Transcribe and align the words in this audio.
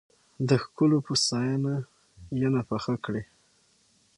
د 0.49 0.49
ښکلو 0.63 0.97
په 1.05 1.13
ستاينه، 1.23 1.73
ينه 2.41 2.61
پخه 2.69 2.93
کړې 3.05 3.23